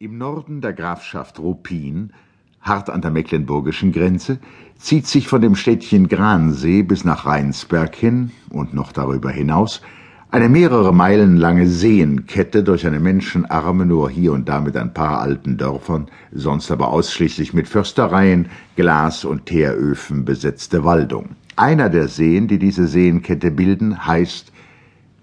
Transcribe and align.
Im 0.00 0.16
Norden 0.16 0.60
der 0.60 0.74
Grafschaft 0.74 1.40
Ruppin, 1.40 2.12
hart 2.60 2.88
an 2.88 3.02
der 3.02 3.10
mecklenburgischen 3.10 3.90
Grenze, 3.90 4.38
zieht 4.76 5.08
sich 5.08 5.26
von 5.26 5.40
dem 5.42 5.56
Städtchen 5.56 6.06
Gransee 6.06 6.84
bis 6.84 7.04
nach 7.04 7.26
Rheinsberg 7.26 7.96
hin 7.96 8.30
und 8.48 8.74
noch 8.74 8.92
darüber 8.92 9.32
hinaus 9.32 9.82
eine 10.30 10.48
mehrere 10.48 10.94
Meilen 10.94 11.36
lange 11.36 11.66
Seenkette 11.66 12.62
durch 12.62 12.86
eine 12.86 13.00
menschenarme, 13.00 13.86
nur 13.86 14.08
hier 14.08 14.34
und 14.34 14.48
da 14.48 14.60
mit 14.60 14.76
ein 14.76 14.94
paar 14.94 15.18
alten 15.18 15.56
Dörfern, 15.56 16.06
sonst 16.30 16.70
aber 16.70 16.90
ausschließlich 16.90 17.52
mit 17.52 17.66
Förstereien, 17.66 18.50
Glas- 18.76 19.24
und 19.24 19.46
Teeröfen 19.46 20.24
besetzte 20.24 20.84
Waldung. 20.84 21.30
Einer 21.56 21.90
der 21.90 22.06
Seen, 22.06 22.46
die 22.46 22.60
diese 22.60 22.86
Seenkette 22.86 23.50
bilden, 23.50 24.06
heißt 24.06 24.52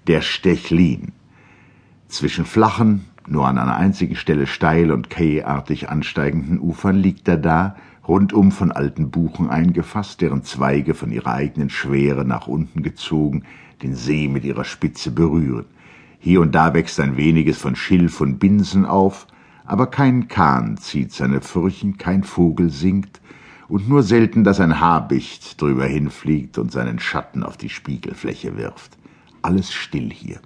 der 0.07 0.19
Stechlin. 0.19 1.13
Zwischen 2.09 2.43
flachen, 2.43 3.05
nur 3.27 3.47
an 3.47 3.57
einer 3.57 3.75
einzigen 3.75 4.15
Stelle 4.15 4.47
steil 4.47 4.91
und 4.91 5.09
quaiartig 5.09 5.89
ansteigenden 5.89 6.59
Ufern 6.59 6.95
liegt 6.95 7.27
er 7.27 7.37
da, 7.37 7.75
rundum 8.07 8.51
von 8.51 8.71
alten 8.71 9.09
Buchen 9.09 9.49
eingefasst, 9.49 10.21
deren 10.21 10.43
Zweige 10.43 10.93
von 10.93 11.11
ihrer 11.11 11.33
eigenen 11.33 11.69
Schwere 11.69 12.23
nach 12.23 12.47
unten 12.47 12.83
gezogen 12.83 13.43
den 13.81 13.95
See 13.95 14.27
mit 14.27 14.45
ihrer 14.45 14.63
Spitze 14.63 15.11
berühren. 15.11 15.65
Hier 16.19 16.41
und 16.41 16.53
da 16.53 16.73
wächst 16.73 16.99
ein 16.99 17.17
weniges 17.17 17.57
von 17.57 17.75
Schilf 17.75 18.21
und 18.21 18.39
Binsen 18.39 18.85
auf, 18.85 19.27
aber 19.65 19.87
kein 19.87 20.27
Kahn 20.27 20.77
zieht 20.77 21.11
seine 21.11 21.41
Furchen, 21.41 21.97
kein 21.97 22.23
Vogel 22.23 22.69
singt, 22.69 23.21
und 23.67 23.89
nur 23.89 24.03
selten, 24.03 24.43
dass 24.43 24.59
ein 24.59 24.79
Habicht 24.79 25.59
drüber 25.59 25.85
hinfliegt 25.85 26.59
und 26.59 26.71
seinen 26.71 26.99
Schatten 26.99 27.41
auf 27.41 27.57
die 27.57 27.69
Spiegelfläche 27.69 28.57
wirft. 28.57 28.95
Alles 29.41 29.73
still 29.73 30.11
hier. 30.11 30.39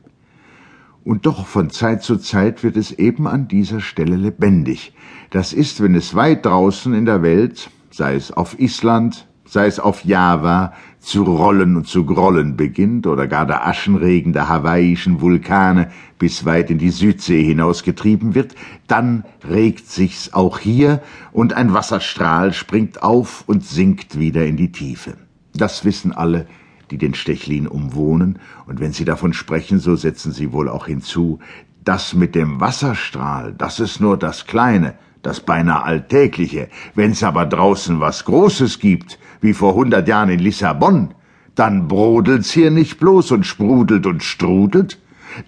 Und 1.03 1.25
doch 1.25 1.45
von 1.45 1.69
Zeit 1.69 2.03
zu 2.03 2.17
Zeit 2.17 2.63
wird 2.63 2.77
es 2.77 2.91
eben 2.91 3.27
an 3.27 3.47
dieser 3.47 3.79
Stelle 3.79 4.15
lebendig. 4.15 4.93
Das 5.29 5.53
ist, 5.53 5.81
wenn 5.81 5.95
es 5.95 6.15
weit 6.15 6.45
draußen 6.45 6.93
in 6.93 7.05
der 7.05 7.21
Welt, 7.21 7.69
sei 7.89 8.15
es 8.15 8.31
auf 8.31 8.59
Island, 8.59 9.27
sei 9.45 9.65
es 9.65 9.79
auf 9.79 10.05
Java, 10.05 10.73
zu 10.99 11.23
rollen 11.23 11.75
und 11.77 11.87
zu 11.87 12.05
grollen 12.05 12.57
beginnt 12.57 13.07
oder 13.07 13.27
gar 13.27 13.45
der 13.45 13.65
Aschenregen 13.65 14.33
der 14.33 14.49
hawaiischen 14.49 15.21
Vulkane 15.21 15.89
bis 16.19 16.45
weit 16.45 16.69
in 16.69 16.77
die 16.77 16.91
Südsee 16.91 17.43
hinausgetrieben 17.43 18.35
wird, 18.35 18.53
dann 18.87 19.23
regt 19.49 19.87
sich's 19.87 20.33
auch 20.33 20.59
hier 20.59 21.01
und 21.31 21.53
ein 21.53 21.73
Wasserstrahl 21.73 22.53
springt 22.53 23.01
auf 23.01 23.43
und 23.47 23.65
sinkt 23.65 24.19
wieder 24.19 24.45
in 24.45 24.57
die 24.57 24.71
Tiefe. 24.71 25.15
Das 25.53 25.85
wissen 25.85 26.11
alle, 26.11 26.47
die 26.91 26.97
den 26.97 27.13
Stechlin 27.13 27.67
umwohnen, 27.67 28.39
und 28.65 28.79
wenn 28.79 28.93
sie 28.93 29.05
davon 29.05 29.33
sprechen, 29.33 29.79
so 29.79 29.95
setzen 29.95 30.31
sie 30.31 30.51
wohl 30.51 30.69
auch 30.69 30.87
hinzu, 30.87 31.39
das 31.83 32.13
mit 32.13 32.35
dem 32.35 32.59
Wasserstrahl, 32.59 33.53
das 33.57 33.79
ist 33.79 33.99
nur 33.99 34.17
das 34.17 34.45
Kleine, 34.45 34.95
das 35.21 35.39
beinahe 35.39 35.83
Alltägliche. 35.83 36.69
Wenn's 36.95 37.23
aber 37.23 37.45
draußen 37.45 37.99
was 37.99 38.25
Großes 38.25 38.79
gibt, 38.79 39.19
wie 39.41 39.53
vor 39.53 39.73
hundert 39.73 40.07
Jahren 40.07 40.29
in 40.29 40.39
Lissabon, 40.39 41.13
dann 41.55 41.87
brodelt's 41.87 42.51
hier 42.51 42.71
nicht 42.71 42.99
bloß 42.99 43.31
und 43.31 43.45
sprudelt 43.45 44.05
und 44.05 44.23
strudelt, 44.23 44.99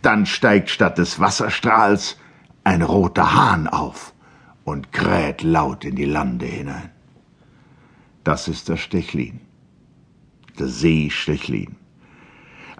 dann 0.01 0.25
steigt 0.25 0.69
statt 0.69 0.97
des 0.97 1.19
Wasserstrahls 1.19 2.17
ein 2.63 2.81
roter 2.81 3.33
Hahn 3.33 3.67
auf 3.67 4.13
und 4.63 4.91
kräht 4.91 5.41
laut 5.41 5.85
in 5.85 5.95
die 5.95 6.05
Lande 6.05 6.45
hinein. 6.45 6.89
Das 8.23 8.47
ist 8.47 8.69
der 8.69 8.77
Stechlin 8.77 9.39
der 10.59 10.67
See 10.67 11.09
Stechlin. 11.09 11.75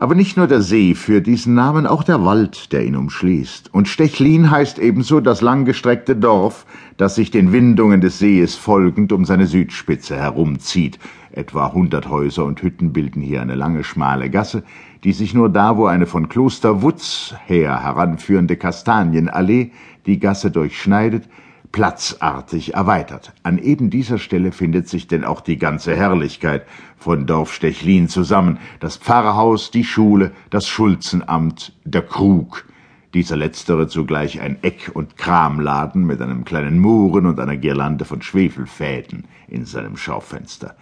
Aber 0.01 0.15
nicht 0.15 0.35
nur 0.35 0.47
der 0.47 0.63
See 0.63 0.95
führt 0.95 1.27
diesen 1.27 1.53
Namen, 1.53 1.85
auch 1.85 2.03
der 2.03 2.25
Wald, 2.25 2.73
der 2.73 2.83
ihn 2.83 2.95
umschließt. 2.95 3.71
Und 3.71 3.87
Stechlin 3.87 4.49
heißt 4.49 4.79
ebenso 4.79 5.19
das 5.19 5.41
langgestreckte 5.41 6.15
Dorf, 6.15 6.65
das 6.97 7.13
sich 7.13 7.29
den 7.29 7.51
Windungen 7.51 8.01
des 8.01 8.17
Sees 8.17 8.55
folgend 8.55 9.11
um 9.11 9.25
seine 9.25 9.45
Südspitze 9.45 10.17
herumzieht. 10.17 10.97
Etwa 11.31 11.71
hundert 11.71 12.09
Häuser 12.09 12.45
und 12.45 12.63
Hütten 12.63 12.93
bilden 12.93 13.21
hier 13.21 13.43
eine 13.43 13.53
lange, 13.53 13.83
schmale 13.83 14.31
Gasse, 14.31 14.63
die 15.03 15.13
sich 15.13 15.35
nur 15.35 15.49
da, 15.49 15.77
wo 15.77 15.85
eine 15.85 16.07
von 16.07 16.29
Kloster 16.29 16.81
Wutz 16.81 17.35
her 17.45 17.83
heranführende 17.83 18.57
Kastanienallee 18.57 19.69
die 20.07 20.19
Gasse 20.19 20.49
durchschneidet, 20.49 21.29
platzartig 21.71 22.73
erweitert. 22.73 23.33
An 23.43 23.57
eben 23.57 23.89
dieser 23.89 24.17
Stelle 24.17 24.51
findet 24.51 24.89
sich 24.89 25.07
denn 25.07 25.23
auch 25.23 25.41
die 25.41 25.57
ganze 25.57 25.95
Herrlichkeit 25.95 26.65
von 26.97 27.25
Dorf 27.25 27.53
Stechlin 27.53 28.09
zusammen. 28.09 28.59
Das 28.79 28.97
Pfarrhaus, 28.97 29.71
die 29.71 29.83
Schule, 29.83 30.31
das 30.49 30.67
Schulzenamt, 30.67 31.73
der 31.83 32.01
Krug. 32.01 32.65
Dieser 33.13 33.35
letztere 33.35 33.87
zugleich 33.87 34.39
ein 34.39 34.57
Eck- 34.61 34.91
und 34.93 35.17
Kramladen 35.17 36.05
mit 36.05 36.21
einem 36.21 36.45
kleinen 36.45 36.79
Muren 36.79 37.25
und 37.25 37.39
einer 37.39 37.57
Girlande 37.57 38.05
von 38.05 38.21
Schwefelfäden 38.21 39.25
in 39.47 39.65
seinem 39.65 39.97
Schaufenster. 39.97 40.75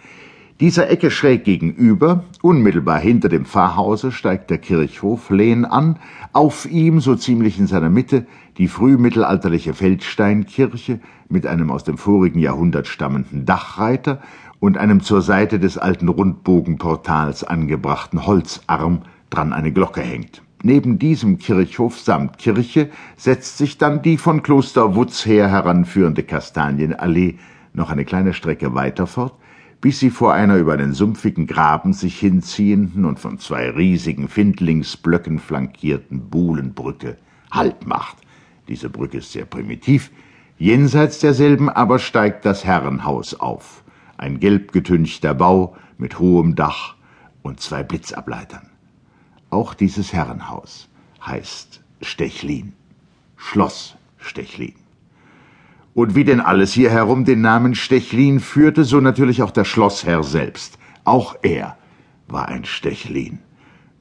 Dieser 0.60 0.90
Ecke 0.90 1.10
schräg 1.10 1.44
gegenüber, 1.44 2.24
unmittelbar 2.42 2.98
hinter 3.00 3.30
dem 3.30 3.46
Pfarrhause, 3.46 4.12
steigt 4.12 4.50
der 4.50 4.58
Kirchhof 4.58 5.30
Lehn 5.30 5.64
an, 5.64 5.96
auf 6.34 6.70
ihm, 6.70 7.00
so 7.00 7.16
ziemlich 7.16 7.58
in 7.58 7.66
seiner 7.66 7.88
Mitte, 7.88 8.26
die 8.58 8.68
frühmittelalterliche 8.68 9.72
Feldsteinkirche 9.72 11.00
mit 11.30 11.46
einem 11.46 11.70
aus 11.70 11.84
dem 11.84 11.96
vorigen 11.96 12.40
Jahrhundert 12.40 12.88
stammenden 12.88 13.46
Dachreiter 13.46 14.20
und 14.58 14.76
einem 14.76 15.00
zur 15.00 15.22
Seite 15.22 15.58
des 15.58 15.78
alten 15.78 16.08
Rundbogenportals 16.08 17.42
angebrachten 17.42 18.26
Holzarm, 18.26 19.00
dran 19.30 19.54
eine 19.54 19.72
Glocke 19.72 20.02
hängt. 20.02 20.42
Neben 20.62 20.98
diesem 20.98 21.38
Kirchhof 21.38 21.98
samt 21.98 22.36
Kirche 22.36 22.90
setzt 23.16 23.56
sich 23.56 23.78
dann 23.78 24.02
die 24.02 24.18
von 24.18 24.42
Kloster 24.42 24.94
Wutz 24.94 25.24
her 25.24 25.48
heranführende 25.48 26.22
Kastanienallee 26.22 27.38
noch 27.72 27.88
eine 27.88 28.04
kleine 28.04 28.34
Strecke 28.34 28.74
weiter 28.74 29.06
fort, 29.06 29.39
bis 29.80 29.98
sie 29.98 30.10
vor 30.10 30.34
einer 30.34 30.56
über 30.56 30.74
einen 30.74 30.92
sumpfigen 30.92 31.46
Graben 31.46 31.92
sich 31.92 32.18
hinziehenden 32.18 33.04
und 33.04 33.18
von 33.18 33.38
zwei 33.38 33.70
riesigen 33.70 34.28
Findlingsblöcken 34.28 35.38
flankierten 35.38 36.28
Buhlenbrücke 36.28 37.16
Halt 37.50 37.86
macht. 37.86 38.16
Diese 38.68 38.88
Brücke 38.90 39.18
ist 39.18 39.32
sehr 39.32 39.46
primitiv. 39.46 40.10
Jenseits 40.58 41.18
derselben 41.18 41.68
aber 41.68 41.98
steigt 41.98 42.44
das 42.44 42.64
Herrenhaus 42.64 43.34
auf. 43.34 43.82
Ein 44.18 44.38
gelb 44.38 44.72
getünchter 44.72 45.34
Bau 45.34 45.76
mit 45.98 46.18
hohem 46.18 46.54
Dach 46.54 46.94
und 47.42 47.60
zwei 47.60 47.82
Blitzableitern. 47.82 48.68
Auch 49.48 49.74
dieses 49.74 50.12
Herrenhaus 50.12 50.88
heißt 51.26 51.82
Stechlin. 52.02 52.74
Schloss 53.36 53.96
Stechlin. 54.18 54.74
Und 55.92 56.14
wie 56.14 56.24
denn 56.24 56.40
alles 56.40 56.72
hier 56.72 56.90
herum 56.90 57.24
den 57.24 57.40
Namen 57.40 57.74
Stechlin 57.74 58.40
führte, 58.40 58.84
so 58.84 59.00
natürlich 59.00 59.42
auch 59.42 59.50
der 59.50 59.64
Schlossherr 59.64 60.22
selbst. 60.22 60.78
Auch 61.04 61.36
er 61.42 61.76
war 62.28 62.48
ein 62.48 62.64
Stechlin. 62.64 63.40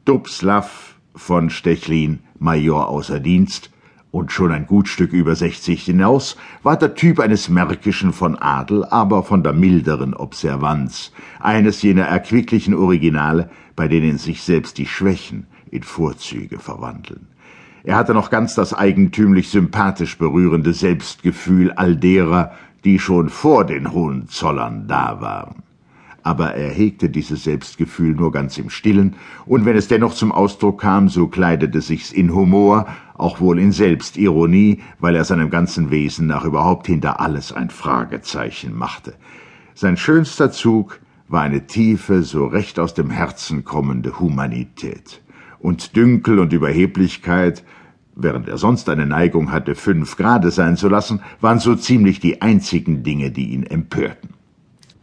Dubslav 0.05 0.95
von 1.15 1.49
Stechlin, 1.49 2.19
Major 2.37 2.87
außer 2.87 3.19
Dienst, 3.19 3.71
und 4.11 4.31
schon 4.31 4.51
ein 4.51 4.65
gut 4.65 4.87
Stück 4.87 5.13
über 5.13 5.35
sechzig 5.35 5.83
hinaus, 5.83 6.35
war 6.63 6.77
der 6.77 6.95
Typ 6.95 7.19
eines 7.19 7.47
Märkischen 7.47 8.11
von 8.11 8.35
Adel, 8.37 8.83
aber 8.85 9.23
von 9.23 9.43
der 9.43 9.53
milderen 9.53 10.15
Observanz, 10.15 11.11
eines 11.39 11.81
jener 11.83 12.05
erquicklichen 12.05 12.73
Originale, 12.73 13.51
bei 13.75 13.87
denen 13.87 14.17
sich 14.17 14.41
selbst 14.41 14.77
die 14.77 14.87
Schwächen 14.87 15.45
in 15.69 15.83
Vorzüge 15.83 16.57
verwandeln. 16.57 17.27
Er 17.89 17.95
hatte 17.95 18.13
noch 18.13 18.29
ganz 18.29 18.53
das 18.53 18.75
eigentümlich 18.75 19.49
sympathisch 19.49 20.19
berührende 20.19 20.73
Selbstgefühl 20.73 21.71
all 21.71 21.95
derer, 21.95 22.51
die 22.83 22.99
schon 22.99 23.29
vor 23.29 23.65
den 23.65 23.91
Hohenzollern 23.91 24.87
da 24.87 25.21
waren. 25.21 25.63
Aber 26.21 26.53
er 26.53 26.69
hegte 26.69 27.09
dieses 27.09 27.45
Selbstgefühl 27.45 28.13
nur 28.13 28.31
ganz 28.31 28.59
im 28.59 28.69
Stillen, 28.69 29.15
und 29.47 29.65
wenn 29.65 29.75
es 29.75 29.87
dennoch 29.87 30.13
zum 30.13 30.31
Ausdruck 30.31 30.81
kam, 30.81 31.09
so 31.09 31.25
kleidete 31.29 31.81
sich's 31.81 32.11
in 32.11 32.35
Humor, 32.35 32.85
auch 33.15 33.39
wohl 33.39 33.57
in 33.57 33.71
Selbstironie, 33.71 34.81
weil 34.99 35.15
er 35.15 35.25
seinem 35.25 35.49
ganzen 35.49 35.89
Wesen 35.89 36.27
nach 36.27 36.45
überhaupt 36.45 36.85
hinter 36.85 37.19
alles 37.19 37.51
ein 37.51 37.71
Fragezeichen 37.71 38.77
machte. 38.77 39.15
Sein 39.73 39.97
schönster 39.97 40.51
Zug 40.51 40.99
war 41.27 41.41
eine 41.41 41.65
tiefe, 41.65 42.21
so 42.21 42.45
recht 42.45 42.77
aus 42.77 42.93
dem 42.93 43.09
Herzen 43.09 43.65
kommende 43.65 44.19
Humanität 44.19 45.23
und 45.59 45.95
Dünkel 45.95 46.39
und 46.39 46.53
Überheblichkeit, 46.53 47.63
während 48.21 48.47
er 48.47 48.57
sonst 48.57 48.89
eine 48.89 49.05
Neigung 49.05 49.51
hatte, 49.51 49.75
fünf 49.75 50.17
Grade 50.17 50.51
sein 50.51 50.77
zu 50.77 50.89
lassen, 50.89 51.21
waren 51.41 51.59
so 51.59 51.75
ziemlich 51.75 52.19
die 52.19 52.41
einzigen 52.41 53.03
Dinge, 53.03 53.31
die 53.31 53.49
ihn 53.49 53.63
empörten. 53.63 54.29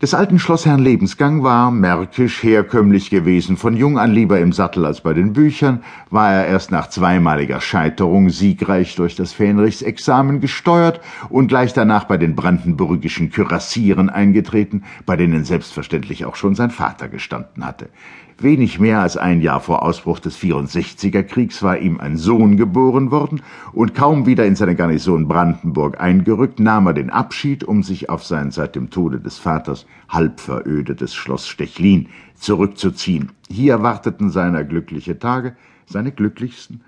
Des 0.02 0.12
alten 0.12 0.38
Schlossherrn 0.38 0.80
Lebensgang 0.82 1.42
war 1.42 1.70
märkisch 1.70 2.42
herkömmlich 2.42 3.08
gewesen, 3.08 3.56
von 3.56 3.74
jung 3.74 3.98
an 3.98 4.12
lieber 4.12 4.38
im 4.40 4.52
Sattel 4.52 4.84
als 4.84 5.00
bei 5.00 5.14
den 5.14 5.32
Büchern, 5.32 5.82
war 6.10 6.34
er 6.34 6.46
erst 6.48 6.70
nach 6.70 6.90
zweimaliger 6.90 7.62
Scheiterung 7.62 8.28
siegreich 8.28 8.94
durch 8.96 9.16
das 9.16 9.32
Fähnrichsexamen 9.32 10.42
gesteuert 10.42 11.00
und 11.30 11.48
gleich 11.48 11.72
danach 11.72 12.04
bei 12.04 12.18
den 12.18 12.36
brandenburgischen 12.36 13.30
Kürassieren 13.30 14.10
eingetreten, 14.10 14.84
bei 15.06 15.16
denen 15.16 15.46
selbstverständlich 15.46 16.26
auch 16.26 16.36
schon 16.36 16.54
sein 16.54 16.70
Vater 16.70 17.08
gestanden 17.08 17.64
hatte. 17.64 17.88
Wenig 18.38 18.78
mehr 18.78 19.00
als 19.00 19.16
ein 19.16 19.40
Jahr 19.40 19.60
vor 19.60 19.82
Ausbruch 19.82 20.18
des 20.18 20.38
64er 20.38 21.22
Kriegs 21.22 21.62
war 21.62 21.78
ihm 21.78 21.98
ein 21.98 22.18
Sohn 22.18 22.58
geboren 22.58 23.10
worden, 23.10 23.40
und 23.72 23.94
kaum 23.94 24.26
wieder 24.26 24.44
in 24.44 24.56
seine 24.56 24.74
Garnison 24.74 25.26
Brandenburg 25.26 25.98
eingerückt, 25.98 26.60
nahm 26.60 26.86
er 26.86 26.92
den 26.92 27.08
Abschied, 27.08 27.64
um 27.64 27.82
sich 27.82 28.10
auf 28.10 28.24
sein 28.24 28.50
seit 28.50 28.76
dem 28.76 28.90
Tode 28.90 29.20
des 29.20 29.38
Vaters 29.38 29.86
halb 30.10 30.40
verödetes 30.40 31.14
Schloss 31.14 31.48
Stechlin 31.48 32.08
zurückzuziehen. 32.34 33.32
Hier 33.48 33.82
warteten 33.82 34.28
seiner 34.28 34.64
glückliche 34.64 35.18
Tage, 35.18 35.56
seine 35.86 36.12
glücklichsten, 36.12 36.82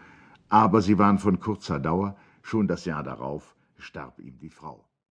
aber 0.50 0.82
sie 0.82 0.98
waren 0.98 1.18
von 1.18 1.40
kurzer 1.40 1.78
Dauer, 1.78 2.16
schon 2.42 2.68
das 2.68 2.84
Jahr 2.84 3.02
darauf 3.02 3.54
starb 3.78 4.18
ihm 4.18 4.38
die 4.42 4.50
Frau 4.50 4.87